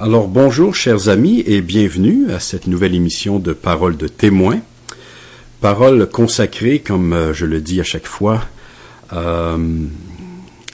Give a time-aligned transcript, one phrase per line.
[0.00, 4.60] Alors bonjour chers amis et bienvenue à cette nouvelle émission de Paroles de témoins.
[5.60, 8.44] Paroles consacrées, comme euh, je le dis à chaque fois,
[9.12, 9.58] euh,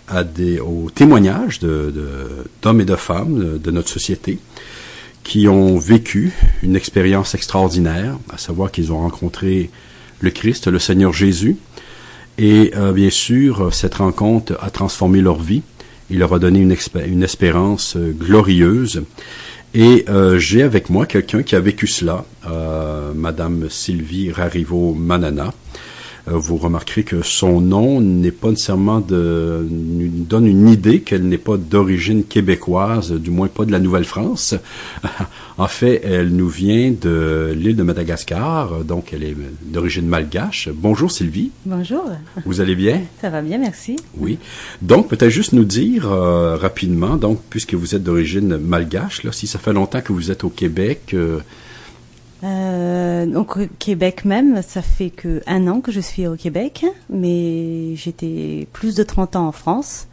[0.08, 4.40] à des, au témoignage d'hommes et de femmes de, de notre société
[5.22, 9.70] qui ont vécu une expérience extraordinaire, à savoir qu'ils ont rencontré
[10.20, 11.56] le Christ, le Seigneur Jésus,
[12.36, 15.62] et euh, bien sûr, cette rencontre a transformé leur vie
[16.10, 19.04] il leur a donné une, espérance euh, glorieuse.
[19.74, 25.52] Et euh, j'ai avec moi quelqu'un qui a vécu cela, euh, Madame Sylvie Rarivo Manana,
[26.26, 31.38] vous remarquerez que son nom n'est pas nécessairement de, nous donne une idée qu'elle n'est
[31.38, 34.54] pas d'origine québécoise, du moins pas de la Nouvelle-France.
[35.58, 40.70] en fait, elle nous vient de l'île de Madagascar, donc elle est d'origine malgache.
[40.72, 41.50] Bonjour Sylvie.
[41.66, 42.04] Bonjour.
[42.46, 43.02] Vous allez bien?
[43.20, 43.96] Ça va bien, merci.
[44.16, 44.38] Oui.
[44.80, 49.46] Donc, peut-être juste nous dire euh, rapidement, donc, puisque vous êtes d'origine malgache, là, si
[49.46, 51.40] ça fait longtemps que vous êtes au Québec, euh,
[53.24, 56.84] euh, donc au Québec même, ça fait que un an que je suis au Québec,
[57.10, 60.06] mais j'étais plus de 30 ans en France.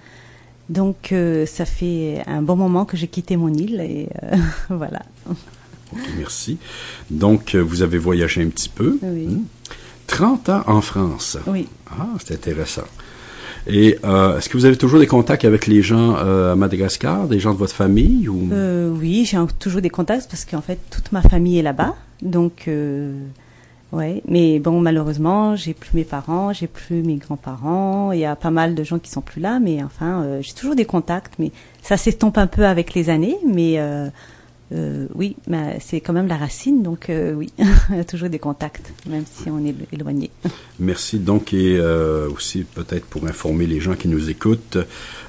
[0.70, 4.38] Donc euh, ça fait un bon moment que j'ai quitté mon île et euh,
[4.70, 5.02] voilà.
[5.94, 6.58] Okay, merci.
[7.10, 8.98] Donc euh, vous avez voyagé un petit peu.
[9.02, 9.28] Oui.
[9.28, 9.44] Hmm.
[10.08, 11.38] 30 ans en France.
[11.48, 11.68] Oui.
[11.90, 12.84] Ah, c'est intéressant.
[13.68, 17.28] Et euh, est-ce que vous avez toujours des contacts avec les gens euh, à Madagascar,
[17.28, 18.50] des gens de votre famille ou?
[18.52, 21.96] Euh, oui, j'ai toujours des contacts parce qu'en fait toute ma famille est là-bas.
[22.22, 23.18] Donc euh,
[23.92, 28.12] ouais, mais bon malheureusement j'ai plus mes parents, j'ai plus mes grands-parents.
[28.12, 30.54] Il y a pas mal de gens qui sont plus là, mais enfin euh, j'ai
[30.54, 34.10] toujours des contacts, mais ça s'estompe un peu avec les années, mais euh,
[34.74, 35.36] euh, oui,
[35.80, 37.52] c'est quand même la racine, donc euh, oui,
[37.90, 40.32] il y a toujours des contacts, même si on est éloigné.
[40.80, 41.20] Merci.
[41.20, 44.78] Donc, et euh, aussi peut-être pour informer les gens qui nous écoutent,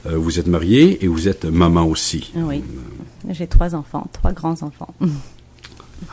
[0.07, 2.33] euh, vous êtes mariée et vous êtes maman aussi.
[2.37, 2.63] Oui,
[3.31, 4.95] j'ai trois enfants, trois grands enfants.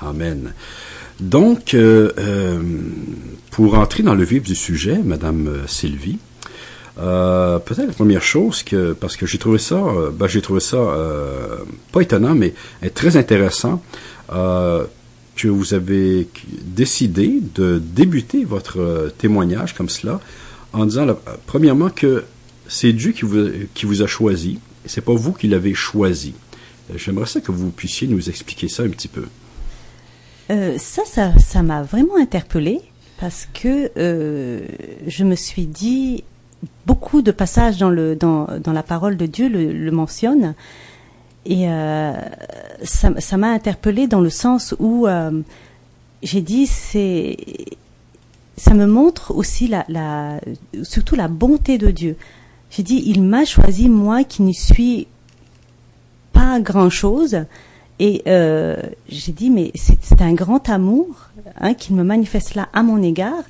[0.02, 0.54] Amen.
[1.20, 2.62] Donc, euh, euh,
[3.52, 6.18] pour entrer dans le vif du sujet, Madame Sylvie,
[6.98, 9.82] euh, peut-être la première chose que parce que j'ai trouvé ça,
[10.14, 10.78] ben, j'ai trouvé ça
[11.92, 12.54] pas étonnant, mais
[12.94, 13.82] très intéressant
[14.30, 16.28] que vous avez
[16.64, 20.20] décidé de débuter votre témoignage comme cela
[20.72, 21.08] en disant,
[21.48, 22.26] premièrement, que
[22.68, 26.34] c'est Dieu qui vous, qui vous a choisi, c'est pas vous qui l'avez choisi.
[26.96, 29.26] J'aimerais ça que vous puissiez nous expliquer ça un petit peu.
[30.52, 32.82] Euh, ça, ça, ça m'a vraiment interpellée
[33.20, 34.62] parce que euh,
[35.06, 36.24] je me suis dit
[36.86, 40.56] beaucoup de passages dans le dans, dans la parole de Dieu le, le mentionnent
[41.46, 42.14] et euh,
[42.84, 45.42] ça m'a interpellée dans le sens où euh,
[46.24, 47.38] j'ai dit c'est
[48.58, 50.40] ça me montre aussi la, la
[50.84, 52.18] surtout la bonté de Dieu.
[52.72, 55.08] J'ai dit il m'a choisi moi qui n'y suis
[56.34, 57.46] pas grand chose
[58.00, 58.78] et euh,
[59.10, 61.08] j'ai dit, mais c'est un grand amour
[61.60, 63.44] hein, qu'il me manifeste là à mon égard.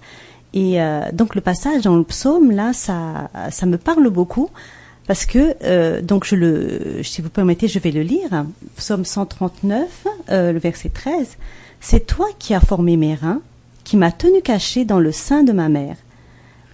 [0.54, 4.50] Et euh, donc le passage dans le psaume, là, ça, ça me parle beaucoup.
[5.10, 8.46] Parce que, euh, donc je le, si vous permettez, je vais le lire.
[8.76, 11.38] Psaume 139, euh, le verset 13.
[11.82, 13.42] C'est toi qui as formé mes reins,
[13.84, 15.96] qui m'as tenu caché dans le sein de ma mère.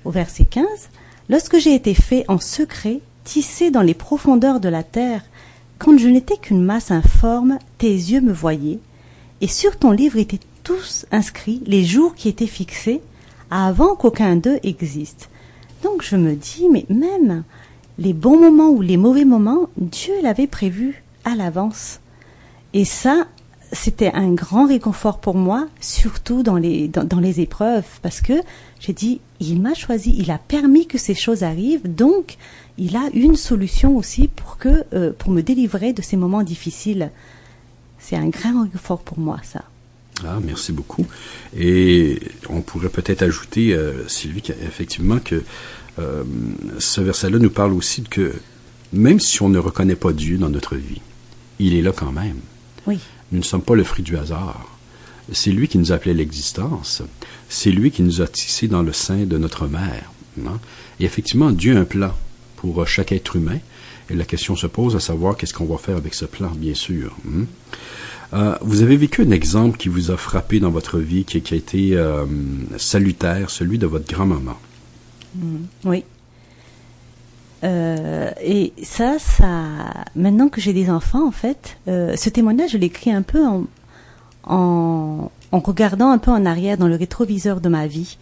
[0.03, 0.65] Au verset 15.
[1.29, 5.21] Lorsque j'ai été fait en secret, tissé dans les profondeurs de la terre,
[5.79, 8.79] quand je n'étais qu'une masse informe, tes yeux me voyaient,
[9.41, 13.01] et sur ton livre étaient tous inscrits les jours qui étaient fixés,
[13.51, 15.29] avant qu'aucun d'eux existe.
[15.83, 17.43] Donc je me dis, mais même
[17.97, 21.99] les bons moments ou les mauvais moments, Dieu l'avait prévu à l'avance.
[22.73, 23.27] Et ça,
[23.75, 28.33] c'était un grand réconfort pour moi, surtout dans les, dans, dans les épreuves, parce que
[28.79, 32.37] j'ai dit, il m'a choisi, il a permis que ces choses arrivent, donc
[32.77, 37.11] il a une solution aussi pour que euh, pour me délivrer de ces moments difficiles.
[37.99, 39.63] C'est un grand réconfort pour moi, ça.
[40.23, 41.05] Ah, merci beaucoup.
[41.57, 42.19] Et
[42.49, 45.43] on pourrait peut-être ajouter, euh, Sylvie, effectivement, que
[45.99, 46.23] euh,
[46.79, 48.33] ce verset-là nous parle aussi que
[48.93, 51.01] même si on ne reconnaît pas Dieu dans notre vie,
[51.59, 52.39] il est là quand même.
[52.87, 52.99] Oui.
[53.31, 54.77] Nous ne sommes pas le fruit du hasard.
[55.31, 57.01] C'est lui qui nous a appelé l'existence.
[57.49, 60.11] C'est lui qui nous a tissés dans le sein de notre mère.
[60.45, 60.59] Hein?
[60.99, 62.13] Et effectivement, Dieu a un plan
[62.57, 63.59] pour chaque être humain.
[64.09, 66.75] Et la question se pose à savoir qu'est-ce qu'on va faire avec ce plan, bien
[66.75, 67.15] sûr.
[67.27, 67.45] Hein?
[68.33, 71.57] Euh, vous avez vécu un exemple qui vous a frappé dans votre vie, qui, a
[71.57, 72.25] été euh,
[72.77, 74.57] salutaire, celui de votre grand-maman.
[75.35, 75.55] Mmh,
[75.85, 76.03] oui.
[77.65, 79.63] Euh, et ça, ça,
[80.15, 83.65] maintenant que j'ai des enfants, en fait, euh, ce témoignage, je l'écris un peu en,
[84.45, 88.17] en, regardant un peu en arrière dans le rétroviseur de ma vie.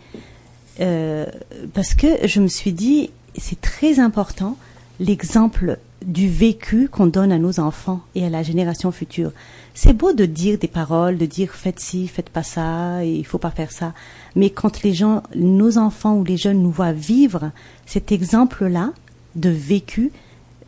[0.80, 1.26] Euh,
[1.74, 4.58] parce que je me suis dit, c'est très important
[5.00, 9.32] l'exemple du vécu qu'on donne à nos enfants et à la génération future.
[9.74, 13.38] C'est beau de dire des paroles, de dire faites ci, faites pas ça, il faut
[13.38, 13.94] pas faire ça.
[14.36, 17.52] Mais quand les gens, nos enfants ou les jeunes nous voient vivre
[17.86, 18.92] cet exemple-là
[19.36, 20.12] de vécu,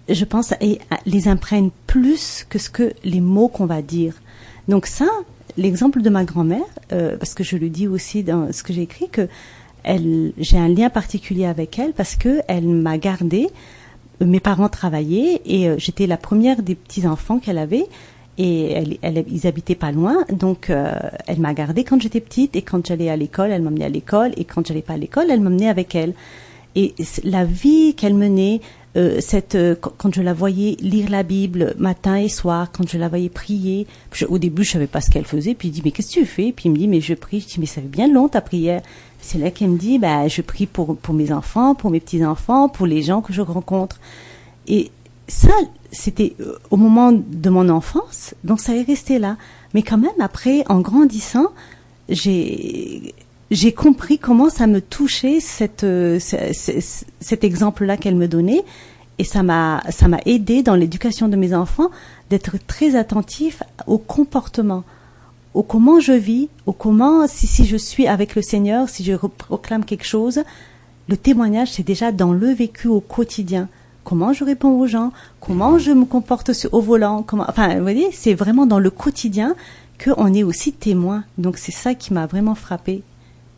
[0.10, 4.14] je pense, et les imprègne plus que ce que les mots qu'on va dire.
[4.68, 5.08] Donc ça,
[5.58, 8.82] l'exemple de ma grand-mère, euh, parce que je le dis aussi dans ce que j'ai
[8.82, 9.28] écrit, que
[10.38, 13.50] j'ai un lien particulier avec elle parce que elle m'a gardé.
[14.20, 17.86] Mes parents travaillaient et euh, j'étais la première des petits enfants qu'elle avait
[18.38, 20.94] et elle, elle, ils habitaient pas loin, donc euh,
[21.28, 24.32] elle m'a gardée quand j'étais petite et quand j'allais à l'école, elle m'emmenait à l'école
[24.36, 26.14] et quand j'allais pas à l'école, elle m'emmenait avec elle.
[26.76, 26.94] Et
[27.24, 28.60] la vie qu'elle menait,
[28.98, 32.98] euh, cette euh, quand je la voyais lire la Bible matin et soir, quand je
[32.98, 33.88] la voyais prier,
[34.30, 36.26] au début je savais pas ce qu'elle faisait, puis il dit mais qu'est-ce que tu
[36.26, 36.54] fais?
[36.54, 37.42] Puis il me dit mais je prie.
[37.42, 38.82] Je dis mais ça fait bien long ta prière.
[39.20, 42.26] C'est là qu'elle me dit bah je prie pour pour mes enfants, pour mes petits
[42.26, 44.00] enfants, pour les gens que je rencontre.
[44.68, 44.92] Et
[45.28, 45.52] ça
[45.92, 49.38] c'était euh, au moment de mon enfance, donc ça est resté là.
[49.74, 51.48] Mais quand même après en grandissant,
[52.08, 53.14] j'ai
[53.52, 58.64] j'ai compris comment ça me touchait cette, euh, cet exemple-là qu'elle me donnait,
[59.18, 61.90] et ça m'a ça m'a aidé dans l'éducation de mes enfants
[62.30, 64.84] d'être très attentif au comportement,
[65.54, 69.16] au comment je vis, au comment si si je suis avec le Seigneur, si je
[69.16, 70.42] proclame quelque chose,
[71.08, 73.70] le témoignage c'est déjà dans le vécu au quotidien.
[74.04, 78.10] Comment je réponds aux gens, comment je me comporte au volant, comment, enfin, vous voyez,
[78.12, 79.56] c'est vraiment dans le quotidien
[80.04, 81.24] qu'on est aussi témoin.
[81.40, 83.02] Donc c'est ça qui m'a vraiment frappé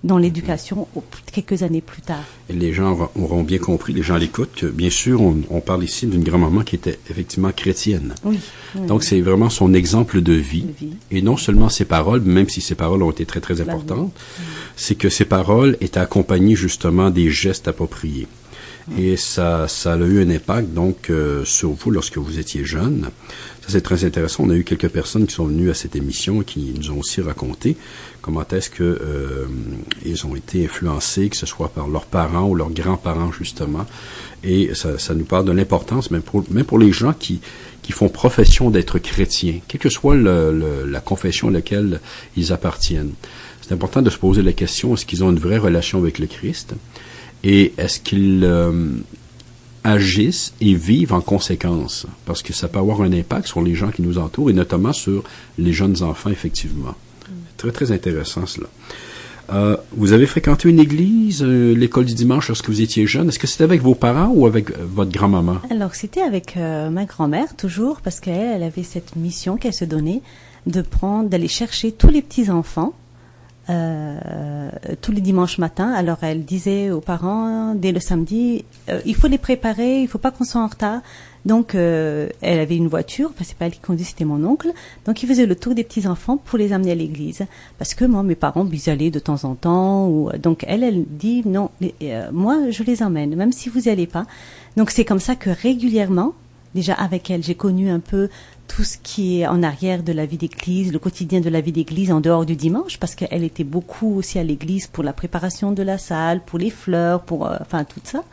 [0.03, 0.87] dans l'éducation
[1.31, 2.23] quelques années plus tard.
[2.49, 5.59] Et les gens auront bien compris, les gens à l'écoute, que bien sûr, on, on
[5.59, 8.13] parle ici d'une grand-maman qui était effectivement chrétienne.
[8.23, 8.39] Oui,
[8.87, 10.65] Donc c'est vraiment son exemple de vie,
[11.11, 14.13] et non seulement ses paroles, même si ses paroles ont été très très importantes,
[14.75, 18.27] c'est que ses paroles étaient accompagnées justement des gestes appropriés.
[18.95, 23.09] Et ça, ça a eu un impact donc euh, sur vous lorsque vous étiez jeune.
[23.61, 24.43] Ça c'est très intéressant.
[24.45, 27.19] On a eu quelques personnes qui sont venues à cette émission qui nous ont aussi
[27.21, 27.75] raconté
[28.21, 29.45] comment est-ce que euh,
[30.05, 33.85] ils ont été influencés, que ce soit par leurs parents ou leurs grands-parents justement.
[34.43, 37.39] Et ça, ça nous parle de l'importance, même pour, même pour les gens qui,
[37.83, 42.01] qui font profession d'être chrétiens, quelle que soit le, la confession à laquelle
[42.35, 43.13] ils appartiennent.
[43.61, 46.27] C'est important de se poser la question, est-ce qu'ils ont une vraie relation avec le
[46.27, 46.73] Christ?
[47.43, 48.97] Et est-ce qu'ils euh,
[49.83, 52.05] agissent et vivent en conséquence?
[52.25, 54.93] Parce que ça peut avoir un impact sur les gens qui nous entourent et notamment
[54.93, 55.23] sur
[55.57, 56.95] les jeunes enfants, effectivement.
[57.57, 58.67] Très, très intéressant cela.
[59.49, 63.29] Euh, vous avez fréquenté une église, euh, l'école du dimanche lorsque vous étiez jeune?
[63.29, 65.59] Est-ce que c'était avec vos parents ou avec votre grand-maman?
[65.69, 69.85] Alors, c'était avec euh, ma grand-mère, toujours, parce qu'elle elle avait cette mission qu'elle se
[69.85, 70.21] donnait
[70.65, 72.93] de prendre, d'aller chercher tous les petits-enfants
[73.69, 74.69] euh,
[75.01, 75.91] tous les dimanches matins.
[75.91, 80.17] Alors elle disait aux parents dès le samedi, euh, il faut les préparer, il faut
[80.17, 81.01] pas qu'on soit en retard.
[81.45, 84.71] Donc euh, elle avait une voiture, enfin c'est pas elle qui conduisait, c'était mon oncle.
[85.05, 87.45] Donc il faisait le tour des petits enfants pour les amener à l'église.
[87.77, 90.07] Parce que moi mes parents ils allaient de temps en temps.
[90.07, 91.69] Ou, donc elle elle dit non,
[92.03, 94.25] euh, moi je les emmène, même si vous y allez pas.
[94.75, 96.33] Donc c'est comme ça que régulièrement,
[96.75, 98.29] déjà avec elle, j'ai connu un peu
[98.67, 101.71] tout ce qui est en arrière de la vie d'église, le quotidien de la vie
[101.71, 105.71] d'église en dehors du dimanche, parce qu'elle était beaucoup aussi à l'église pour la préparation
[105.71, 108.23] de la salle, pour les fleurs, pour euh, enfin tout ça.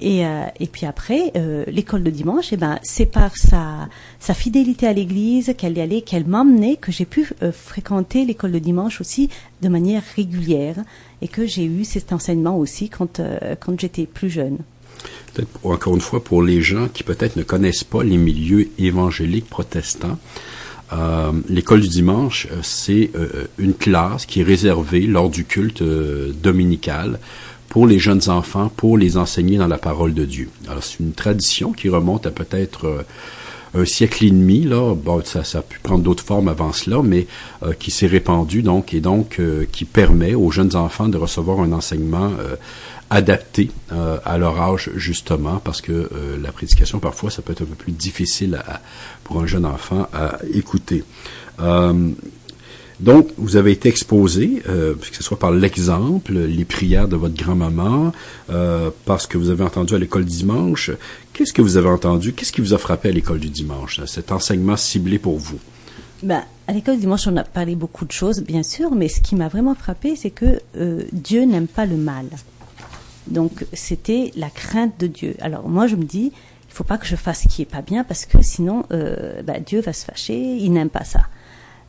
[0.00, 4.32] Et, euh, et puis après, euh, l'école de dimanche, eh ben, c'est par sa, sa
[4.32, 8.58] fidélité à l'église qu'elle y allait, qu'elle m'emmenait, que j'ai pu euh, fréquenter l'école de
[8.58, 9.28] dimanche aussi
[9.60, 10.76] de manière régulière
[11.20, 14.58] et que j'ai eu cet enseignement aussi quand, euh, quand j'étais plus jeune
[15.62, 20.18] encore une fois pour les gens qui peut-être ne connaissent pas les milieux évangéliques protestants.
[20.92, 25.82] Euh, l'école du dimanche, euh, c'est euh, une classe qui est réservée lors du culte
[25.82, 27.20] dominical
[27.68, 30.48] pour les jeunes enfants, pour les enseigner dans la parole de Dieu.
[30.68, 33.04] Alors c'est une tradition qui remonte à peut-être
[33.74, 37.00] un siècle et demi là, bon, ça, ça a pu prendre d'autres formes avant cela,
[37.04, 37.28] mais
[37.78, 39.40] qui s'est répandue donc et donc
[39.70, 42.32] qui permet aux jeunes enfants de recevoir un enseignement
[43.10, 47.62] adapté euh, à leur âge justement, parce que euh, la prédication parfois ça peut être
[47.62, 48.80] un peu plus difficile à,
[49.24, 51.04] pour un jeune enfant à écouter.
[51.60, 52.12] Euh,
[53.00, 57.34] donc, vous avez été exposé, euh, que ce soit par l'exemple, les prières de votre
[57.34, 58.12] grand-maman,
[58.50, 60.90] euh, parce que vous avez entendu à l'école dimanche.
[61.32, 62.34] Qu'est-ce que vous avez entendu?
[62.34, 65.58] Qu'est-ce qui vous a frappé à l'école du dimanche, cet enseignement ciblé pour vous?
[66.22, 69.22] Ben, à l'école du dimanche, on a parlé beaucoup de choses, bien sûr, mais ce
[69.22, 72.26] qui m'a vraiment frappé, c'est que euh, Dieu n'aime pas le mal.
[73.26, 75.36] Donc, c'était la crainte de Dieu.
[75.40, 76.32] Alors, moi, je me dis,
[76.68, 79.42] il faut pas que je fasse ce qui est pas bien, parce que sinon, euh,
[79.42, 81.20] ben, Dieu va se fâcher, il n'aime pas ça.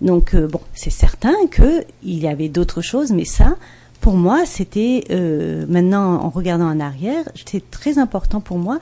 [0.02, 3.56] Donc euh, bon, c'est certain que il y avait d'autres choses, mais ça,
[4.00, 8.80] pour moi, c'était euh, maintenant en regardant en arrière, c'était très important pour moi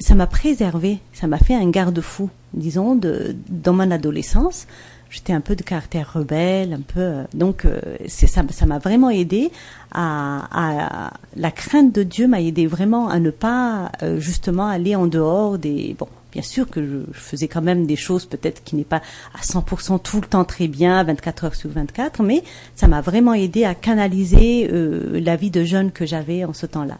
[0.00, 4.66] ça m'a préservé, ça m'a fait un garde-fou, disons, de, dans mon adolescence.
[5.10, 7.00] J'étais un peu de caractère rebelle, un peu.
[7.00, 9.50] euh, donc, euh, ça, ça m'a vraiment aidé
[9.92, 15.06] à, la crainte de Dieu m'a aidé vraiment à ne pas euh, justement aller en
[15.06, 15.96] dehors des.
[15.98, 19.00] Bon, bien sûr que je, faisais quand même des choses peut-être qui n'est pas
[19.34, 22.42] à 100% tout le temps très bien, 24 heures sur 24, mais
[22.74, 26.98] ça m'a vraiment aidé à canaliser la vie de jeune que j'avais en ce temps-là.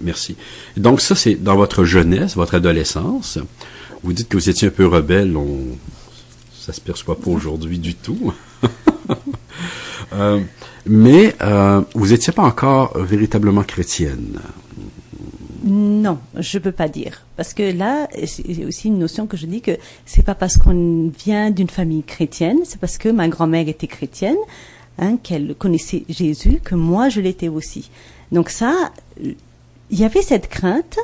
[0.00, 0.36] Merci.
[0.76, 3.38] Donc ça, c'est dans votre jeunesse, votre adolescence.
[4.04, 5.36] Vous dites que vous étiez un peu rebelle.
[6.62, 8.32] Ça se perçoit pas aujourd'hui du tout.
[10.14, 10.40] Euh,
[10.84, 14.38] mais euh, vous n'étiez pas encore véritablement chrétienne.
[15.64, 19.62] Non, je peux pas dire parce que là c'est aussi une notion que je dis
[19.62, 23.86] que c'est pas parce qu'on vient d'une famille chrétienne, c'est parce que ma grand-mère était
[23.86, 24.36] chrétienne,
[24.98, 27.90] hein, qu'elle connaissait Jésus, que moi je l'étais aussi.
[28.32, 29.36] Donc ça, il
[29.98, 30.98] y avait cette crainte,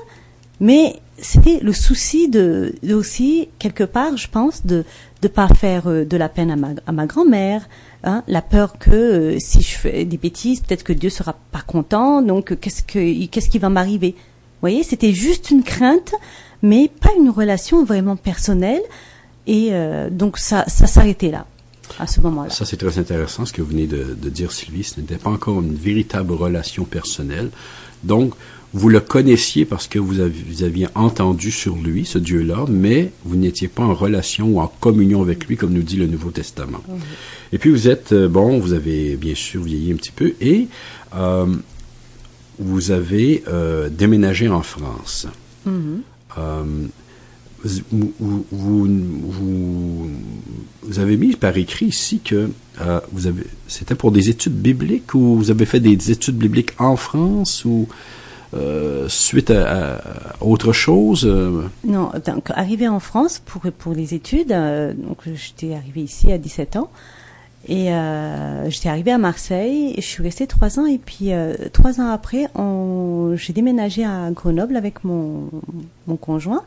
[0.61, 4.85] mais c'était le souci de, de aussi quelque part, je pense, de
[5.21, 7.69] de pas faire euh, de la peine à ma, à ma grand-mère,
[8.05, 11.63] hein, la peur que euh, si je fais des bêtises, peut-être que Dieu sera pas
[11.63, 14.15] content, donc euh, qu'est-ce que qu'est-ce qui va m'arriver?
[14.17, 16.13] Vous voyez, c'était juste une crainte,
[16.63, 18.83] mais pas une relation vraiment personnelle,
[19.47, 21.47] et euh, donc ça ça s'arrêtait là
[21.99, 22.51] à ce moment-là.
[22.51, 24.85] Ça, c'est très intéressant ce que vous venez de, de dire, Sylvie.
[24.85, 27.51] Ce n'était pas encore une véritable relation personnelle.
[28.05, 28.35] Donc,
[28.75, 33.11] vous le connaissiez parce que vous, avez- vous aviez entendu sur lui, ce Dieu-là, mais
[33.25, 36.31] vous n'étiez pas en relation ou en communion avec lui, comme nous dit le Nouveau
[36.31, 36.83] Testament.
[37.53, 40.69] Et puis, vous êtes, euh, bon, vous avez bien sûr vieilli un petit peu et
[41.17, 41.47] euh,
[42.59, 45.27] vous avez euh, déménagé en France.
[45.65, 46.01] Mhm.
[46.37, 46.63] Euh,
[47.65, 50.11] vous, vous, vous, vous-
[50.83, 55.13] vous avez mis par écrit ici que euh, vous avez c'était pour des études bibliques
[55.15, 57.89] ou vous avez fait des études bibliques en France ou
[58.55, 60.01] euh, suite à, à
[60.41, 65.75] autre chose euh, Non, donc arrivé en France pour pour les études, euh, donc j'étais
[65.75, 66.91] arrivée ici à 17 ans
[67.67, 69.95] et euh, j'étais arrivée à Marseille.
[69.97, 72.47] Je suis restée trois ans et puis euh, trois ans après,
[73.37, 75.51] j'ai déménagé à Grenoble avec mon
[76.07, 76.65] mon conjoint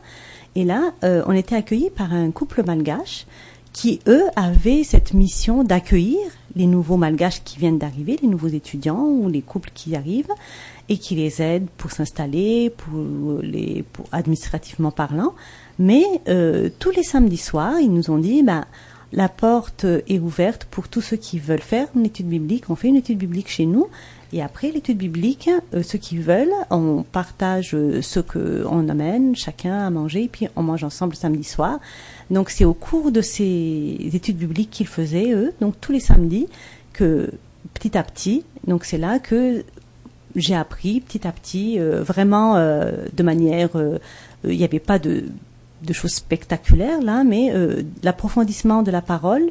[0.54, 3.26] et là, on était accueillis par un couple malgache
[3.72, 6.18] qui eux avaient cette mission d'accueillir
[6.54, 10.32] les nouveaux malgaches qui viennent d'arriver, les nouveaux étudiants ou les couples qui arrivent
[10.88, 15.34] et qui les aident pour s'installer, pour les, pour administrativement parlant.
[15.78, 18.64] Mais euh, tous les samedis soirs, ils nous ont dit, ben,
[19.12, 22.70] la porte est ouverte pour tous ceux qui veulent faire une étude biblique.
[22.70, 23.88] On fait une étude biblique chez nous.
[24.32, 29.36] Et après l'étude biblique, euh, ceux qui veulent, on partage euh, ce que on amène,
[29.36, 31.80] chacun à manger, et puis on mange ensemble samedi soir.
[32.30, 36.46] Donc c'est au cours de ces études bibliques qu'ils faisaient eux, donc tous les samedis,
[36.94, 37.30] que
[37.74, 39.64] petit à petit, donc c'est là que
[40.36, 43.98] j'ai appris petit à petit, euh, vraiment euh, de manière, euh,
[44.44, 45.24] euh, il n'y avait pas de,
[45.82, 47.52] de choses spectaculaires là, mais
[48.02, 49.50] l'approfondissement de la parole,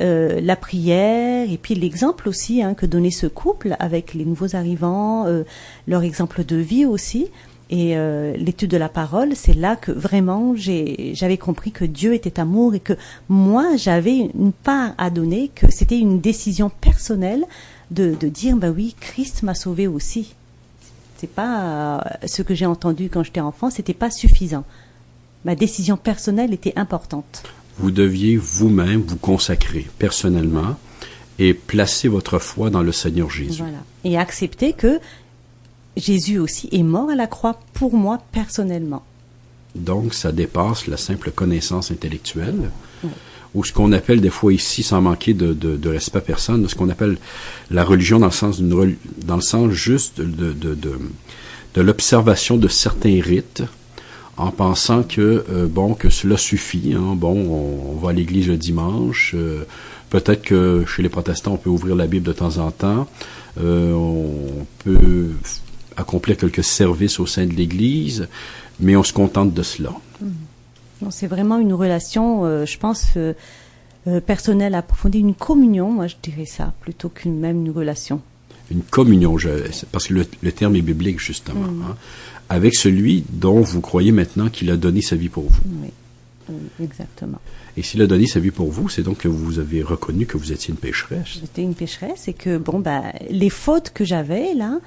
[0.00, 4.56] euh, la prière et puis l'exemple aussi hein, que donnait ce couple avec les nouveaux
[4.56, 5.44] arrivants, euh,
[5.86, 7.28] leur exemple de vie aussi.
[7.70, 12.40] Et euh, l'étude de la parole, c'est là que vraiment j'avais compris que Dieu était
[12.40, 12.92] amour et que
[13.28, 17.44] moi j'avais une part à donner, que c'était une décision personnelle
[17.94, 20.34] de, de dire bah oui Christ m'a sauvé aussi.
[21.16, 24.64] C'est pas euh, ce que j'ai entendu quand j'étais enfant, c'était pas suffisant.
[25.44, 27.42] Ma décision personnelle était importante.
[27.78, 30.76] vous deviez vous-même vous consacrer personnellement
[31.38, 33.58] et placer votre foi dans le Seigneur Jésus.
[33.62, 33.78] Voilà.
[34.04, 35.00] Et accepter que
[35.96, 39.02] Jésus aussi est mort à la croix pour moi personnellement.
[39.74, 42.70] Donc, ça dépasse la simple connaissance intellectuelle,
[43.54, 46.68] ou ce qu'on appelle des fois ici, sans manquer de, de, de respect à personne,
[46.68, 47.16] ce qu'on appelle
[47.70, 50.98] la religion dans le sens d'une dans le sens juste de, de, de,
[51.74, 53.62] de l'observation de certains rites,
[54.36, 56.92] en pensant que euh, bon que cela suffit.
[56.94, 57.36] Hein, bon,
[57.92, 59.32] on, va à l'église le dimanche.
[59.36, 59.64] euh,
[60.10, 63.06] Peut-être que chez les protestants, on peut ouvrir la Bible de temps en temps.
[63.60, 65.30] euh, on peut
[65.96, 68.26] accomplir quelques services au sein de l'Église,
[68.80, 69.92] mais on se contente de cela.
[71.04, 73.34] Non, c'est vraiment une relation, euh, je pense, euh,
[74.06, 78.20] euh, personnelle approfondie, une communion, moi je dirais ça, plutôt qu'une même une relation.
[78.70, 79.50] Une communion, je-
[79.92, 81.96] parce que le, le terme est biblique justement, hein,
[82.48, 85.60] avec celui dont vous croyez maintenant qu'il a donné sa vie pour vous.
[86.48, 87.38] Oui, exactement.
[87.76, 90.38] Et s'il a donné sa vie pour vous, c'est donc que vous avez reconnu que
[90.38, 91.38] vous étiez une pécheresse.
[91.40, 94.78] J'étais une pécheresse et que, bon, bah, les fautes que j'avais, là,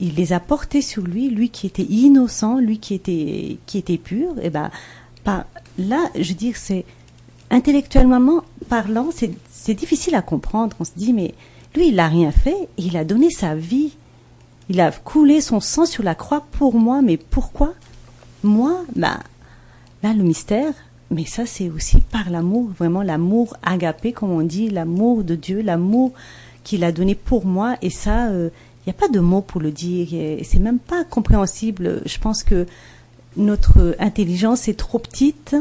[0.00, 3.96] il les a portées sur lui, lui qui était innocent, lui qui était, qui était
[3.98, 4.70] pur, et ben,
[5.24, 5.44] par,
[5.78, 6.84] là, je veux dire, c'est,
[7.50, 10.76] intellectuellement parlant, c'est, difficile à comprendre.
[10.80, 11.34] On se dit, mais
[11.74, 13.92] lui, il n'a rien fait, il a donné sa vie.
[14.68, 17.74] Il a coulé son sang sur la croix pour moi, mais pourquoi?
[18.42, 19.20] Moi, bah,
[20.02, 20.72] là, le mystère,
[21.10, 25.62] mais ça, c'est aussi par l'amour, vraiment l'amour agapé, comme on dit, l'amour de Dieu,
[25.62, 26.12] l'amour
[26.64, 27.76] qu'il a donné pour moi.
[27.80, 28.50] Et ça, il
[28.86, 30.08] n'y a pas de mots pour le dire.
[30.12, 32.02] Et c'est même pas compréhensible.
[32.04, 32.66] Je pense que
[33.36, 35.56] notre intelligence est trop petite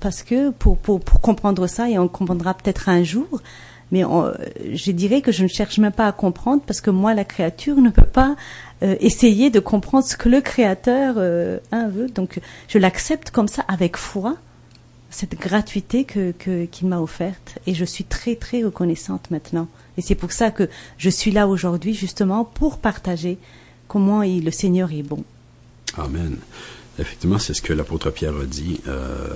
[0.00, 3.42] parce que pour, pour, comprendre ça, et on comprendra peut-être un jour,
[3.90, 7.24] mais je dirais que je ne cherche même pas à comprendre parce que moi, la
[7.24, 8.36] créature, ne peut pas
[8.82, 11.58] euh, essayer de comprendre ce que le créateur euh,
[11.90, 12.08] veut.
[12.08, 14.36] Donc, je l'accepte comme ça avec foi,
[15.10, 16.32] cette gratuité que
[16.66, 19.68] qu'il m'a offerte, et je suis très très reconnaissante maintenant.
[19.96, 20.68] Et c'est pour ça que
[20.98, 23.38] je suis là aujourd'hui justement pour partager
[23.88, 25.24] comment il, le Seigneur est bon.
[25.96, 26.36] Amen.
[26.98, 29.28] Effectivement, c'est ce que l'apôtre Pierre a dit euh,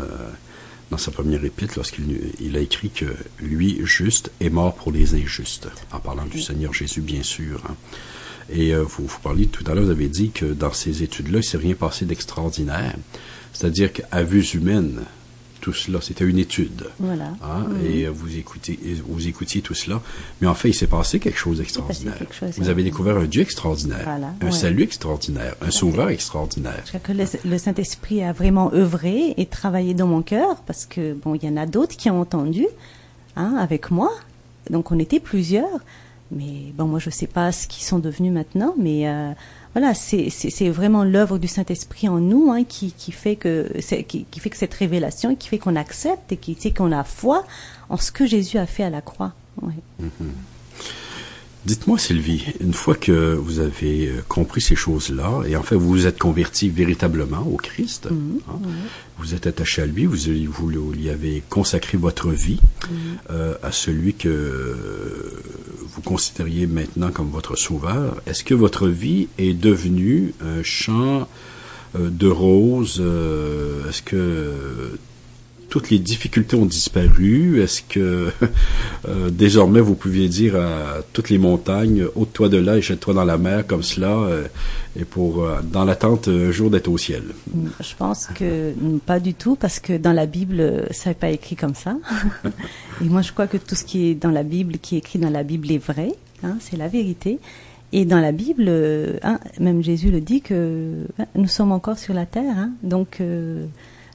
[0.91, 3.07] dans sa première épître lorsqu'il il a écrit que
[3.41, 7.63] lui, juste, est mort pour les injustes, en parlant du Seigneur Jésus, bien sûr.
[7.69, 7.75] Hein.
[8.51, 11.39] Et euh, vous, vous parliez tout à l'heure, vous avez dit que dans ces études-là,
[11.39, 12.97] il s'est rien passé d'extraordinaire.
[13.53, 15.03] C'est-à-dire qu'à vue humaine,
[15.63, 16.01] tout cela.
[16.03, 16.89] C'était une étude.
[16.99, 17.31] Voilà.
[17.43, 20.03] Hein, et euh, vous écoutez, vous écoutiez tout cela.
[20.41, 22.19] Mais en fait, il s'est passé quelque chose d'extraordinaire.
[22.59, 24.07] Vous avez découvert un Dieu extraordinaire,
[24.41, 26.83] un salut extraordinaire, un sauveur extraordinaire.
[26.85, 31.15] Je crois que le, Saint-Esprit a vraiment œuvré et travaillé dans mon cœur parce que
[31.15, 32.67] bon, il y en a d'autres qui ont entendu,
[33.37, 34.11] hein, avec moi.
[34.69, 35.81] Donc on était plusieurs.
[36.33, 39.33] Mais bon, moi je sais pas ce qu'ils sont devenus maintenant, mais euh,
[39.75, 43.69] voilà, c'est vraiment l'œuvre du Saint-Esprit en nous hein, qui, qui, fait que,
[44.03, 47.05] qui, qui, fait que cette révélation, qui fait qu'on accepte et qui fait qu'on a
[47.05, 47.45] foi
[47.89, 49.33] en ce que Jésus a fait à la croix.
[49.63, 50.09] Mm-hmm.
[51.65, 55.89] Dites-moi, Sylvie, une fois que vous avez euh, compris ces choses-là, et en fait vous
[55.89, 58.59] vous êtes converti véritablement au Christ, hein,
[59.19, 60.17] vous êtes attaché à lui, vous,
[60.51, 62.59] vous lui avez consacré votre vie
[63.31, 64.77] euh, à celui que
[65.95, 71.29] vous considériez maintenant comme votre sauveur, est-ce que votre vie est devenue un champ
[71.97, 73.01] euh, de roses
[73.89, 74.99] Est-ce que
[75.73, 77.63] toutes les difficultés ont disparu?
[77.63, 78.31] Est-ce que
[79.09, 83.25] euh, désormais vous pouviez dire à toutes les montagnes, ôte-toi de là et jette-toi dans
[83.25, 84.45] la mer comme cela, euh,
[85.01, 87.23] et pour euh, dans l'attente un jour d'être au ciel?
[87.81, 88.75] Je pense que
[89.07, 91.97] pas du tout, parce que dans la Bible, ça n'est pas écrit comme ça.
[93.01, 95.21] et moi, je crois que tout ce qui est dans la Bible, qui est écrit
[95.21, 96.13] dans la Bible, est vrai.
[96.45, 97.39] Hein, c'est la vérité.
[97.93, 98.71] Et dans la Bible,
[99.23, 102.59] hein, même Jésus le dit que hein, nous sommes encore sur la terre.
[102.59, 103.23] Hein, donc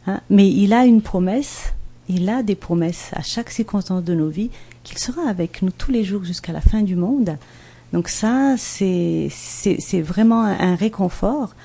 [0.08, 0.22] Hein?
[0.30, 1.74] Mais il a une promesse,
[2.10, 4.50] il a des promesses à chaque circonstance de nos vies
[4.84, 7.38] qu'il sera avec nous tous les jours jusqu'à la fin du monde.
[7.93, 9.30] Donc ça, c'est
[10.02, 11.56] vraiment un, réconfort.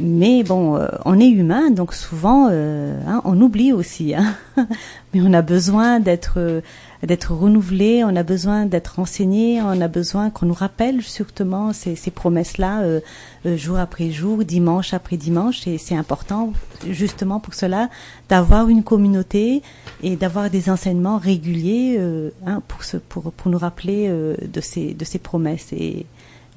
[0.00, 4.14] Mais bon, euh, on est humain, donc souvent, euh, hein, on oublie aussi.
[4.14, 4.34] Hein.
[5.14, 6.62] Mais on a besoin d'être
[7.06, 11.96] d'être renouvelé, on a besoin d'être enseigné, on a besoin qu'on nous rappelle justement ces,
[11.96, 13.00] ces promesses-là euh,
[13.46, 15.66] euh, jour après jour, dimanche après dimanche.
[15.66, 16.52] Et c'est important
[16.88, 17.90] justement pour cela
[18.28, 19.62] d'avoir une communauté
[20.02, 24.94] et d'avoir des enseignements réguliers euh, hein, pour, ce, pour, pour nous rappeler de, ces,
[24.94, 26.06] de ces promesses et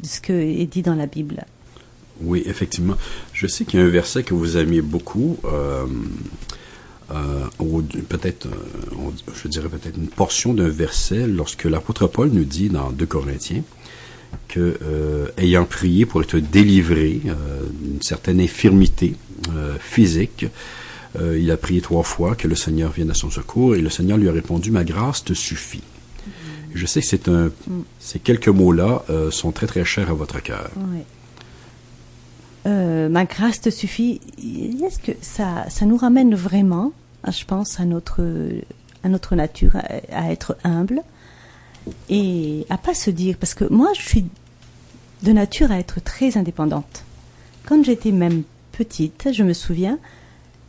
[0.01, 1.45] de ce qui est dit dans la Bible.
[2.21, 2.95] Oui, effectivement.
[3.33, 5.37] Je sais qu'il y a un verset que vous aimiez beaucoup.
[5.45, 5.85] Euh,
[7.11, 7.45] euh,
[8.09, 12.91] peut-être, euh, je dirais peut-être une portion d'un verset lorsque l'apôtre Paul nous dit dans
[12.91, 13.63] 2 Corinthiens
[14.49, 17.21] que, euh, ayant prié pour être délivré
[17.81, 19.15] d'une certaine infirmité
[19.79, 20.45] physique,
[21.17, 24.17] il a prié trois fois que le Seigneur vienne à son secours et le Seigneur
[24.17, 25.83] lui a répondu Ma grâce te suffit.
[26.75, 27.83] Je sais que c'est un, mm.
[27.99, 30.69] ces quelques mots-là sont très très chers à votre cœur.
[30.75, 30.99] Oui.
[32.65, 34.19] Euh, ma grâce te suffit.
[34.83, 36.91] Est-ce que ça, ça nous ramène vraiment,
[37.27, 38.21] je pense, à notre,
[39.03, 39.75] à notre nature,
[40.11, 41.01] à, être humble
[42.09, 44.25] et à pas se dire, parce que moi, je suis
[45.23, 47.03] de nature à être très indépendante.
[47.65, 48.43] Quand j'étais même
[48.73, 49.97] petite, je me souviens,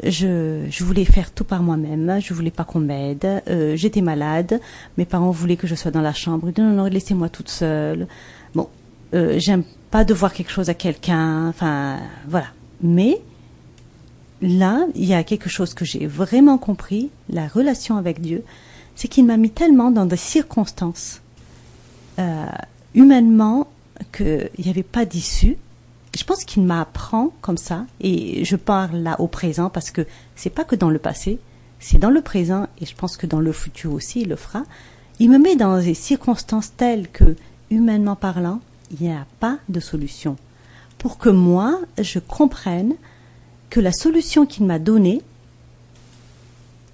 [0.04, 4.60] je, je, voulais faire tout par moi-même, je voulais pas qu'on m'aide, euh, j'étais malade,
[4.96, 8.06] mes parents voulaient que je sois dans la chambre, non, non, laissez-moi toute seule.
[8.54, 8.68] Bon,
[9.14, 11.98] euh, j'aime pas devoir quelque chose à quelqu'un, enfin
[12.28, 12.48] voilà.
[12.82, 13.20] Mais
[14.42, 18.44] là, il y a quelque chose que j'ai vraiment compris, la relation avec Dieu,
[18.94, 21.20] c'est qu'il m'a mis tellement dans des circonstances
[22.18, 22.46] euh,
[22.94, 23.68] humainement
[24.12, 25.56] qu'il n'y avait pas d'issue.
[26.16, 30.50] Je pense qu'il m'apprend comme ça, et je parle là au présent parce que c'est
[30.50, 31.38] pas que dans le passé,
[31.80, 34.64] c'est dans le présent, et je pense que dans le futur aussi il le fera.
[35.20, 37.36] Il me met dans des circonstances telles que,
[37.70, 40.36] humainement parlant, il n'y a pas de solution.
[40.98, 42.94] Pour que moi, je comprenne
[43.70, 45.22] que la solution qu'il m'a donnée,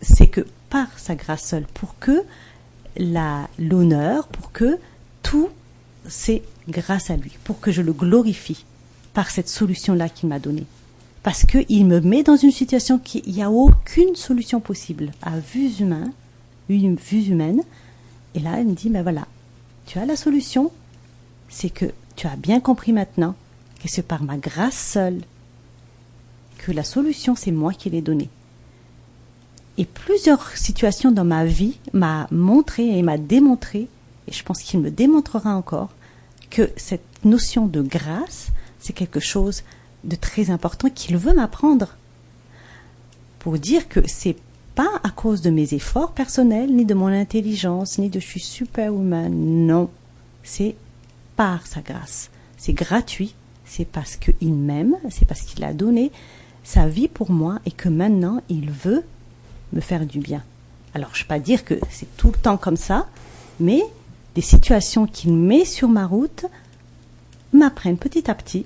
[0.03, 2.23] c'est que par sa grâce seule, pour que
[3.59, 4.79] l'honneur, pour que
[5.23, 5.49] tout,
[6.07, 8.65] c'est grâce à lui, pour que je le glorifie
[9.15, 10.67] par cette solution-là qu'il m'a donnée.
[11.25, 15.39] parce que il me met dans une situation qui n'y a aucune solution possible à
[15.39, 16.13] vue humaine,
[16.69, 17.63] vue humaine.
[18.35, 19.27] Et là, il me dit, ben voilà,
[19.87, 20.71] tu as la solution,
[21.49, 23.35] c'est que tu as bien compris maintenant
[23.83, 25.21] que c'est par ma grâce seule
[26.59, 28.31] que la solution, c'est moi qui l'ai donnée.
[29.77, 33.89] Et plusieurs situations dans ma vie m'a montré et m'a démontré,
[34.29, 35.91] et je pense qu'il me démontrera encore,
[36.51, 39.63] que cette notion de grâce, c'est quelque chose
[40.05, 41.97] de très important qu'il veut m'apprendre.
[43.39, 44.37] Pour dire que c'est
[44.75, 48.41] pas à cause de mes efforts personnels, ni de mon intelligence, ni de je suis
[48.41, 49.67] superwoman.
[49.67, 49.91] Non.
[50.43, 50.77] C'est
[51.37, 52.31] par sa grâce.
[52.57, 53.35] C'est gratuit.
[53.65, 54.97] C'est parce qu'il m'aime.
[55.11, 56.13] C'est parce qu'il a donné
[56.63, 59.05] sa vie pour moi et que maintenant il veut
[59.73, 60.43] me faire du bien.
[60.95, 63.07] Alors je ne pas dire que c'est tout le temps comme ça,
[63.61, 63.83] mais
[64.35, 66.47] des situations qu'il met sur ma route
[67.53, 68.65] m'apprennent petit à petit.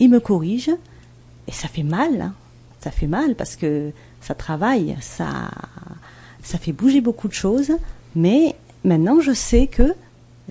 [0.00, 0.70] Il me corrige
[1.46, 2.20] et ça fait mal.
[2.20, 2.34] Hein.
[2.80, 5.50] Ça fait mal parce que ça travaille, ça,
[6.42, 7.72] ça fait bouger beaucoup de choses.
[8.14, 9.94] Mais maintenant je sais que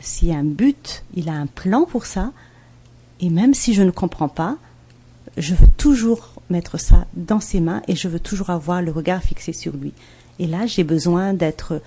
[0.02, 2.32] s'il y a un but, il a un plan pour ça.
[3.20, 4.58] Et même si je ne comprends pas,
[5.38, 9.22] je veux toujours mettre ça dans ses mains et je veux toujours avoir le regard
[9.22, 9.94] fixé sur lui.
[10.40, 11.82] Et là, j'ai besoin d'être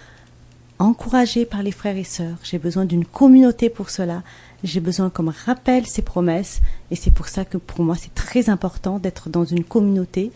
[0.78, 2.36] encouragé par les frères et sœurs.
[2.42, 4.22] J'ai besoin d'une communauté pour cela.
[4.64, 6.60] J'ai besoin qu'on me rappelle ses promesses.
[6.90, 10.32] Et c'est pour ça que pour moi, c'est très important d'être dans une communauté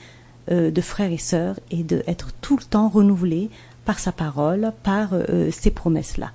[0.51, 3.51] euh, de frères et sœurs et d'être tout le temps renouvelé
[3.85, 6.31] par sa parole, par euh, ces promesses-là.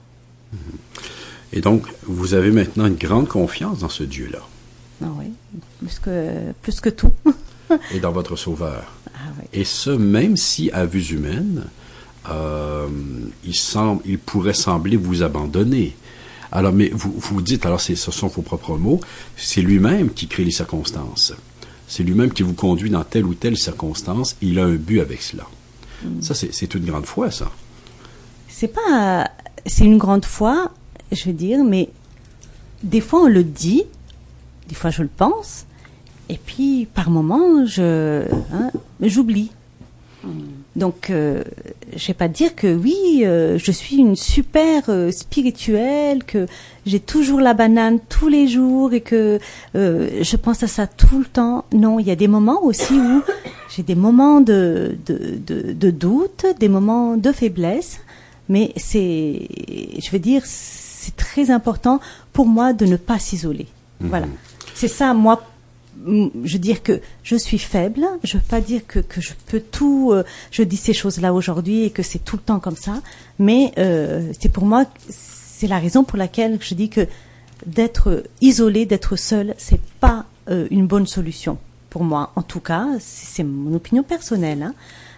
[1.52, 4.40] Et donc, vous avez maintenant une grande confiance dans ce Dieu-là.
[5.04, 5.26] Ah oui,
[5.80, 7.12] plus que, plus que tout.
[7.94, 8.92] et dans votre Sauveur.
[9.08, 9.20] Ah
[9.54, 11.66] et ce, même si à vue humaine,
[12.30, 12.88] euh,
[13.46, 15.96] il, semble, il pourrait sembler vous abandonner.
[16.52, 19.00] Alors, mais vous vous dites, alors ce sont vos propres mots,
[19.38, 21.34] c'est lui-même qui crée les circonstances.
[21.88, 24.36] C'est lui-même qui vous conduit dans telle ou telle circonstance.
[24.42, 25.48] Il a un but avec cela.
[26.04, 26.22] Hmm.
[26.22, 27.52] Ça, c'est une grande foi, ça.
[28.48, 29.30] C'est pas,
[29.66, 30.72] c'est une grande foi,
[31.12, 31.90] je veux dire, mais
[32.84, 33.84] des fois on le dit,
[34.68, 35.66] des fois je le pense,
[36.30, 38.22] et puis, par moments, je,
[38.54, 39.52] hein, j'oublie.
[40.76, 41.44] Donc, euh,
[41.96, 46.46] je vais pas dire que oui, euh, je suis une super euh, spirituelle, que
[46.86, 49.40] j'ai toujours la banane tous les jours et que
[49.76, 51.66] euh, je pense à ça tout le temps.
[51.74, 53.24] Non, il y a des moments aussi où
[53.76, 58.00] j'ai des moments de, de, de, de, doute, des moments de faiblesse,
[58.50, 59.48] mais c'est,
[60.00, 60.44] je veux dire,
[61.10, 62.00] c'est très important
[62.34, 63.68] pour moi de ne pas s'isoler.
[64.00, 64.28] Voilà.
[64.28, 64.34] Mhm.
[64.76, 65.44] C'est ça, moi,
[66.06, 68.06] je veux dire que je suis faible.
[68.24, 70.12] Je veux pas dire que, que je peux tout.
[70.14, 73.02] Euh, je dis ces choses-là aujourd'hui et que c'est tout le temps comme ça.
[73.40, 77.08] Mais euh, c'est pour moi, c'est la raison pour laquelle je dis que
[77.66, 81.58] d'être isolé, d'être seul, c'est pas euh, une bonne solution
[81.90, 82.32] pour moi.
[82.36, 84.74] En tout cas, c'est mon opinion personnelle, hein,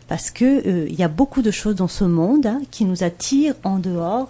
[0.08, 3.56] parce que il y a beaucoup de choses dans ce monde hein, qui nous attirent
[3.64, 4.30] en dehors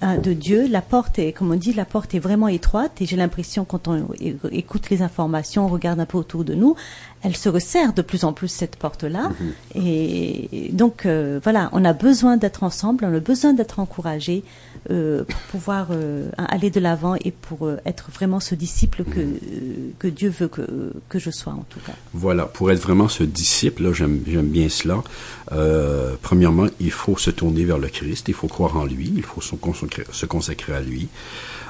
[0.00, 0.66] de Dieu.
[0.68, 3.88] La porte est, comme on dit, la porte est vraiment étroite et j'ai l'impression quand
[3.88, 4.06] on
[4.50, 6.76] écoute les informations, on regarde un peu autour de nous,
[7.22, 9.30] elle se resserre de plus en plus cette porte-là.
[9.30, 9.82] Mhm.
[9.82, 14.44] Et donc euh, voilà, on a besoin d'être ensemble, on a besoin d'être encouragés
[14.90, 19.20] euh, pour pouvoir euh, aller de l'avant et pour être vraiment ce disciple que
[19.98, 21.92] que Dieu veut que que je sois en tout cas.
[22.14, 25.02] Voilà, pour être vraiment ce disciple, j'aime bien cela.
[26.22, 29.40] premièrement, il faut se tourner vers le Christ, il faut croire en lui, il faut
[29.40, 31.08] se consacrer, se consacrer à lui.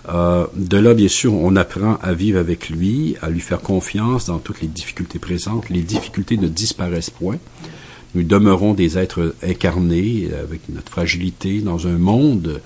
[0.09, 4.27] Euh, de là, bien sûr, on apprend à vivre avec lui, à lui faire confiance
[4.27, 5.69] dans toutes les difficultés présentes.
[5.69, 7.39] Les difficultés ne disparaissent point.
[8.15, 12.61] Nous demeurons des êtres incarnés avec notre fragilité dans un monde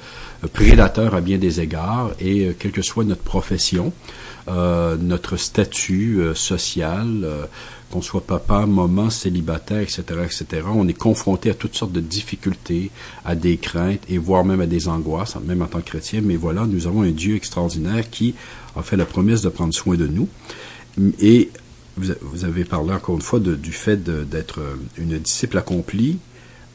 [0.53, 3.93] prédateur à bien des égards et euh, quelle que soit notre profession,
[4.49, 7.27] euh, notre statut social,
[7.93, 12.91] qu'on soit papa, maman, célibataire, etc., etc., on est confronté à toutes sortes de difficultés,
[13.25, 16.23] à des craintes et voire même à des angoisses, même en tant que chrétien.
[16.25, 18.35] Mais voilà, nous avons un Dieu extraordinaire qui
[18.75, 20.27] a fait la promesse de prendre soin de nous.
[21.21, 21.51] Et
[21.97, 24.61] vous avez parlé encore une fois du fait d'être
[24.97, 26.19] une disciple accomplie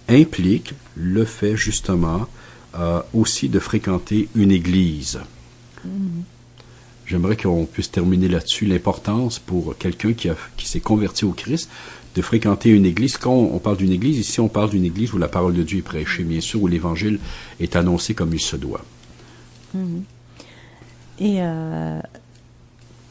[0.08, 2.27] implique le fait justement
[2.75, 5.19] euh, aussi de fréquenter une église.
[7.06, 11.69] J'aimerais qu'on puisse terminer là-dessus l'importance pour quelqu'un qui, qui s'est converti au Christ
[12.15, 13.17] de fréquenter une église.
[13.17, 15.80] Quand on parle d'une église, ici on parle d'une église où la parole de Dieu
[15.80, 17.19] est prêchée, bien sûr, où l'évangile
[17.60, 18.84] est annoncé comme il se doit.
[19.73, 20.03] Mhm.
[21.19, 21.99] Et euh,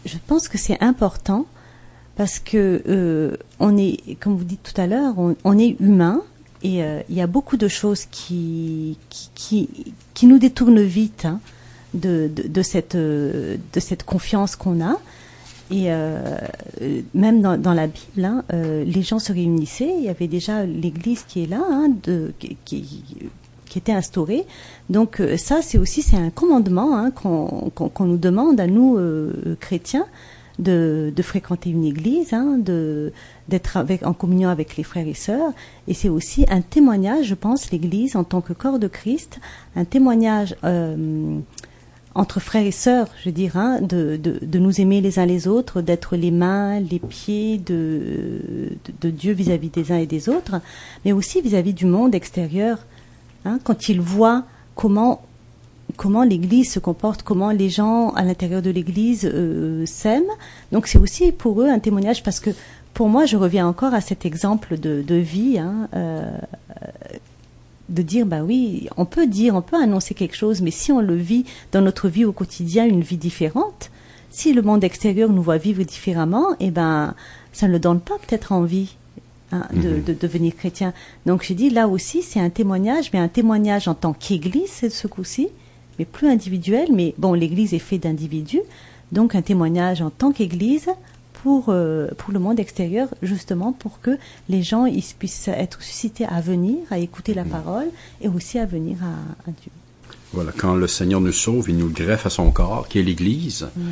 [0.05, 1.47] je pense que c'est important
[2.17, 6.23] parce que euh, on est, comme vous dites tout à l'heure, on, est humain
[6.63, 9.69] et euh, il y a beaucoup de choses qui qui,
[10.15, 11.25] qui, nous détournent vite.
[11.25, 11.41] Hein
[11.95, 14.99] de, de, cette, de cette confiance qu'on a.
[15.71, 16.39] Et euh,
[17.13, 19.93] même dans, dans, la Bible, hein, euh, les gens se réunissaient.
[19.99, 22.93] Il y avait déjà l'Église qui est là, hein, de, qui, qui,
[23.77, 24.47] était instaurée.
[24.89, 28.97] Donc euh, ça, c'est aussi c'est un commandement hein, qu'on qu nous demande à nous
[28.97, 30.07] euh, chrétiens
[30.59, 33.13] de, fréquenter une Église, hein, de
[33.49, 35.53] d'être en communion avec les frères et sœurs.
[35.87, 39.41] Et c'est aussi un témoignage, je pense, l'Église en tant que corps de Christ,
[39.75, 40.57] un témoignage.
[40.65, 41.39] Euh,
[42.17, 45.83] entre frères et sœurs, je dirais, hein, de, de, nous aimer les uns les autres,
[45.83, 48.71] d'être les mains, les pieds de,
[49.03, 50.63] de, Dieu vis-à-vis des uns et des autres,
[51.05, 52.79] mais aussi vis-à-vis du monde extérieur.
[53.45, 55.21] Hein, quand ils voient comment
[55.97, 60.25] comment l'Église se comporte, comment les gens à l'intérieur de l'Église euh, s'aiment.
[60.73, 62.51] Donc c'est aussi pour eux un témoignage parce que
[62.95, 65.59] pour moi, je reviens encore à cet exemple de, de vie.
[65.59, 66.39] Hein, euh,
[67.89, 71.01] de dire bah oui, on peut dire, on peut annoncer quelque chose, mais si on
[71.01, 73.91] le vit dans notre vie au quotidien, une vie différente,
[74.31, 77.15] si le monde extérieur nous voit vivre différemment, eh ben
[77.53, 78.97] ça ne le donne pas peut-être envie
[79.53, 80.05] hein, de, mhm.
[80.05, 80.93] de, devenir chrétien.
[81.27, 85.07] Donc je dis là aussi c'est un témoignage, mais un témoignage en tant qu'Église ce
[85.07, 85.49] coup-ci,
[85.99, 86.89] mais plus individuel.
[86.93, 88.63] Mais bon, l'Église est faite d'individus,
[89.13, 90.89] donc un témoignage en tant qu'Église
[91.43, 96.25] pour, euh, pour le monde extérieur, justement pour que les gens ils puissent être suscités
[96.25, 97.49] à venir, à écouter la mm.
[97.49, 97.87] parole
[98.21, 99.71] et aussi à venir à, Dieu.
[100.33, 103.69] Voilà, quand le Seigneur nous sauve, il nous greffe à son corps, qui est l'Église.
[103.77, 103.83] Mm.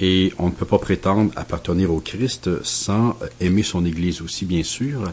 [0.00, 4.62] Et on ne peut pas prétendre appartenir au Christ sans aimer son Église aussi, bien
[4.62, 5.12] sûr.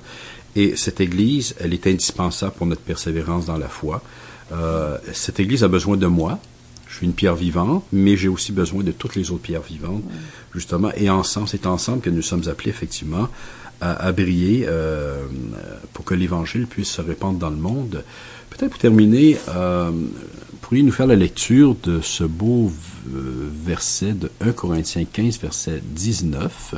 [0.56, 4.02] Et cette Église, elle est indispensable pour notre persévérance dans la foi.
[4.52, 6.40] Euh, cette Église a besoin de moi,
[6.88, 10.04] je suis une pierre vivante, mais j'ai aussi besoin de toutes les autres pierres vivantes,
[10.54, 10.92] justement.
[10.98, 13.30] Et ensemble, c'est ensemble que nous sommes appelés effectivement
[13.82, 15.26] à, briller euh,
[15.94, 18.04] pour que l'Évangile puisse se répandre dans le monde.
[18.52, 19.92] Peut-être pour terminer, euh,
[20.62, 22.72] pourriez nous faire la lecture de ce beau
[23.14, 26.76] euh, verset de 1 Corinthiens 15, verset 19.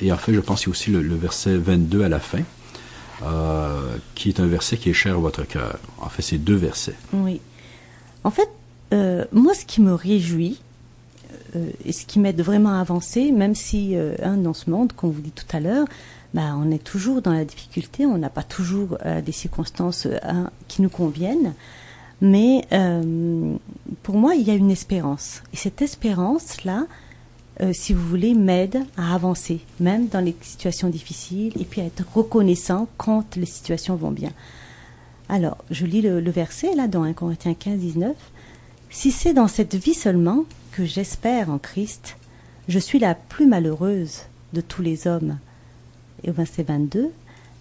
[0.00, 2.18] Et en fait, je pense qu'il y a aussi le, le, verset 22 à la
[2.18, 2.40] fin,
[3.24, 5.78] euh, qui est un verset qui est cher à votre cœur.
[6.00, 6.96] En fait, c'est deux versets.
[7.12, 7.40] Oui.
[8.22, 8.48] En fait,
[8.92, 10.60] euh, moi, ce qui me réjouit
[11.56, 15.10] euh, et ce qui m'aide vraiment à avancer, même si hein, dans ce monde, comme
[15.10, 15.86] vous dit tout à l'heure,
[16.34, 20.08] bah, on est toujours dans la difficulté, on n'a pas toujours des circonstances
[20.66, 21.54] qui nous conviennent.
[22.20, 22.66] Mais
[24.02, 25.42] pour moi, il y a une espérance.
[25.52, 26.86] Et cette espérance-là,
[27.72, 32.04] si vous voulez, m'aide à avancer, même dans les situations difficiles, et puis à être
[32.14, 34.32] reconnaissant quand les situations vont bien.
[35.28, 38.16] Alors, je lis le, le verset là dans 1 Corinthiens 15, 19.
[38.90, 42.16] Si c'est dans cette vie seulement que j'espère en Christ,
[42.68, 45.38] je suis la plus malheureuse de tous les hommes.
[46.22, 47.10] Et au verset 22,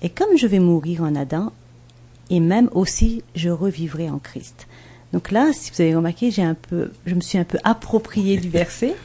[0.01, 1.51] et comme je vais mourir en Adam,
[2.29, 4.67] et même aussi je revivrai en Christ.
[5.12, 8.38] Donc là, si vous avez remarqué, j'ai un peu, je me suis un peu approprié
[8.38, 8.95] du verset.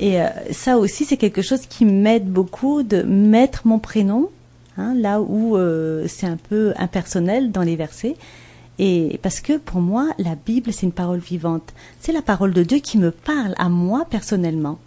[0.00, 4.30] Et euh, ça aussi, c'est quelque chose qui m'aide beaucoup de mettre mon prénom
[4.76, 8.16] hein, là où euh, c'est un peu impersonnel dans les versets.
[8.78, 11.72] Et parce que pour moi, la Bible, c'est une parole vivante.
[12.00, 14.78] C'est la parole de Dieu qui me parle à moi personnellement.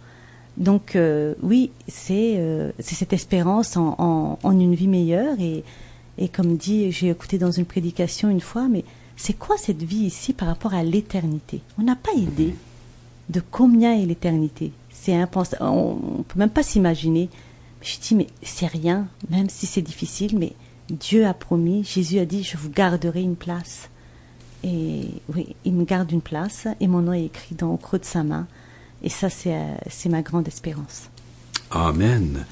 [0.56, 5.38] Donc euh, oui, c'est euh, cette espérance en, en, en, une vie meilleure.
[5.40, 5.62] Et,
[6.18, 8.84] et comme dit, j'ai écouté dans une prédication une fois, mais
[9.16, 11.60] c'est quoi cette vie ici par rapport à l'éternité?
[11.78, 12.54] On n'a pas idée
[13.28, 14.72] de combien est l'éternité.
[15.00, 15.62] C'est impensable.
[15.62, 17.28] On, on peut même pas s'imaginer.
[17.82, 20.54] Je dis, mais c'est rien, même si c'est difficile, mais
[20.90, 23.90] Dieu a promis, Jésus a dit, je vous garderai une place.
[24.64, 27.98] Et oui, il me garde une place et mon nom est écrit dans au creux
[27.98, 28.46] de sa main.
[29.02, 31.10] Et ça, c'est euh, ma grande espérance.
[31.70, 32.46] Amen.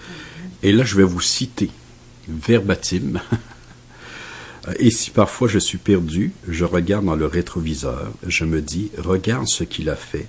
[0.62, 1.70] Et là, je vais vous citer
[2.28, 3.20] verbatim.
[4.78, 9.46] Et si parfois je suis perdu, je regarde dans le rétroviseur, je me dis, regarde
[9.46, 10.26] ce qu'il a fait,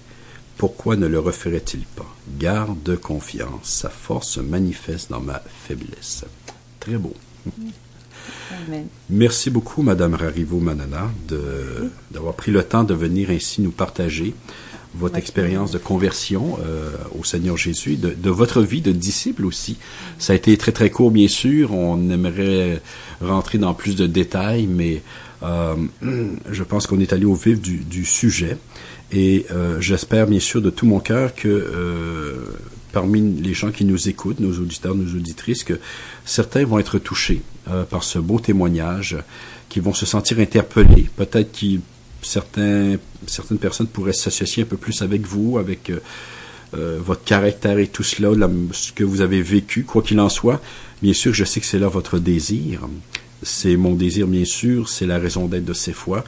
[0.58, 2.16] pourquoi ne le referait-il pas?
[2.40, 6.26] Garde confiance, sa force se manifeste dans ma faiblesse.
[6.80, 7.14] Très beau.
[8.52, 8.88] Amen.
[9.10, 11.12] Merci beaucoup, Madame Rarivo Manana,
[12.12, 14.34] d'avoir pris le temps de venir ainsi nous partager
[14.98, 19.78] votre expérience de conversion euh, au Seigneur Jésus, de, de, votre vie de disciple aussi.
[20.18, 21.74] Ça a été très très court, bien sûr.
[21.74, 22.82] On aimerait
[23.22, 25.02] rentrer dans plus de détails, mais
[25.44, 25.76] euh,
[26.50, 28.58] je pense qu'on est allé au vif du, du sujet.
[29.12, 32.36] Et euh, j'espère bien sûr de tout mon cœur que euh,
[32.92, 35.80] parmi les gens qui nous écoutent, nos auditeurs, nos auditrices, que
[36.24, 39.18] certains vont être touchés euh, par ce beau témoignage,
[39.70, 41.10] qui vont se sentir interpellés.
[41.16, 41.80] Peut-être que
[42.22, 43.00] certaines
[43.60, 45.92] personnes pourraient s'associer un peu plus avec vous, avec
[46.76, 50.30] euh, votre caractère et tout cela, la, ce que vous avez vécu, quoi qu'il en
[50.30, 50.62] soit.
[51.02, 52.82] Bien sûr, je sais que c'est là votre désir.
[53.44, 56.24] c'est mon désir, bien sûr, c'est la raison d'être de ces fois.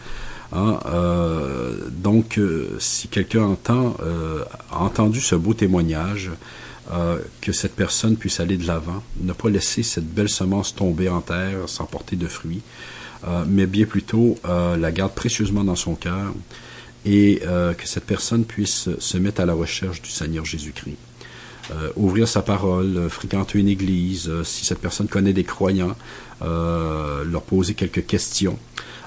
[0.54, 6.32] Hein, euh, donc, euh, si quelqu'un entend, euh, a entendu ce beau témoignage,
[7.42, 11.20] que cette personne puisse aller de l'avant, ne pas laisser cette belle semence tomber en
[11.20, 12.62] terre sans porter de fruits,
[13.46, 16.34] mais bien plutôt la garde précieusement dans son cœur
[17.06, 17.42] et
[17.78, 20.96] que cette personne puisse se mettre à la recherche du Seigneur Jésus-Christ.
[21.98, 25.98] ouvrir sa parole, fréquenter une église, si cette personne connaît des croyants,
[26.40, 28.58] leur poser quelques questions,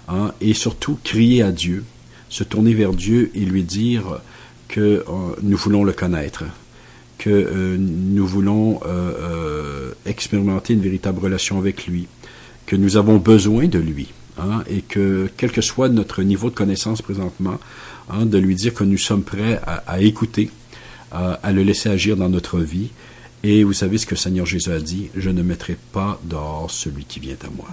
[0.09, 1.85] hein, et surtout crier à Dieu,
[2.29, 4.21] se tourner vers Dieu et lui dire
[4.69, 5.05] que
[5.43, 6.45] nous voulons le connaître,
[7.21, 12.07] que euh, nous voulons euh, euh, expérimenter une véritable relation avec lui,
[12.65, 14.09] que nous avons besoin de lui,
[14.39, 17.59] hein, et que quel que soit notre niveau de connaissance présentement,
[18.09, 20.51] hein, de lui dire que nous sommes prêts à, écouter,
[21.13, 22.89] à le laisser agir dans notre vie.
[23.43, 26.71] Et vous savez ce que le Seigneur Jésus a dit, je ne mettrai pas dehors
[26.71, 27.69] celui qui vient à moi.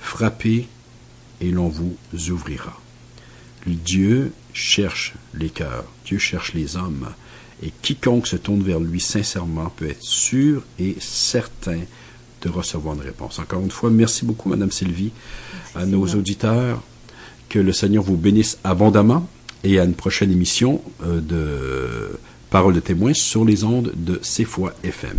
[0.00, 0.66] Frappez
[1.40, 1.96] et l'on vous
[2.30, 2.80] ouvrira.
[3.66, 7.08] Dieu cherche les cœurs, Dieu cherche les hommes.
[7.62, 11.80] Et quiconque se tourne vers lui sincèrement peut être sûr et certain
[12.42, 13.40] de recevoir une réponse.
[13.40, 15.10] Encore une fois, merci beaucoup, Madame Sylvie,
[15.74, 16.82] à nos auditeurs.
[17.48, 19.28] Que le Seigneur vous bénisse abondamment
[19.64, 22.18] et à une prochaine émission euh, de
[22.50, 24.46] Parole de témoins sur les ondes de C'est
[24.82, 25.18] FM.